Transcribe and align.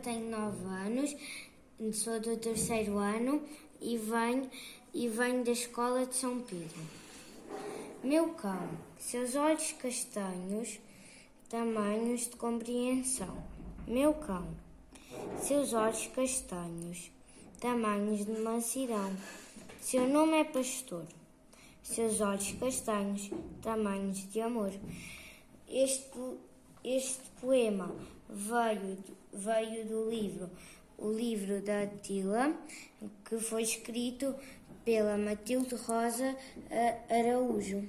tenho 0.00 0.30
9 0.30 0.64
anos, 0.66 1.16
sou 1.92 2.18
do 2.20 2.36
terceiro 2.36 2.98
ano 2.98 3.42
e 3.80 3.96
venho, 3.98 4.50
e 4.94 5.08
venho 5.08 5.44
da 5.44 5.52
escola 5.52 6.06
de 6.06 6.16
São 6.16 6.40
Pedro. 6.40 6.80
Meu 8.02 8.30
cão, 8.30 8.68
seus 8.98 9.34
olhos 9.34 9.72
castanhos, 9.72 10.80
tamanhos 11.48 12.22
de 12.22 12.36
compreensão. 12.36 13.44
Meu 13.86 14.14
cão, 14.14 14.46
seus 15.38 15.74
olhos 15.74 16.06
castanhos, 16.08 17.10
tamanhos 17.60 18.24
de 18.24 18.40
mansidão. 18.40 19.14
Seu 19.80 20.08
nome 20.08 20.38
é 20.38 20.44
pastor, 20.44 21.04
seus 21.82 22.20
olhos 22.20 22.52
castanhos, 22.52 23.30
tamanhos 23.60 24.30
de 24.30 24.40
amor. 24.40 24.72
Este, 25.68 26.18
este 26.84 27.22
poema 27.40 27.94
veio, 28.28 28.98
veio 29.32 29.86
do 29.86 30.10
livro 30.10 30.50
O 30.98 31.10
Livro 31.10 31.60
da 31.60 31.86
Tila, 31.86 32.54
que 33.24 33.38
foi 33.38 33.62
escrito 33.62 34.34
pela 34.84 35.16
Matilde 35.16 35.74
Rosa 35.74 36.36
Araújo. 37.08 37.86